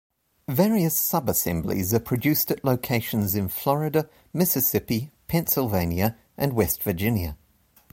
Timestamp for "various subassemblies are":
0.47-1.99